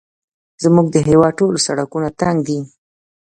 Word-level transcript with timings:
زموږ 0.63 0.87
د 0.91 0.97
هېواد 1.09 1.33
ټوله 1.39 1.59
سړکونه 1.67 2.09
تنګ 2.21 2.37
دي 2.47 2.59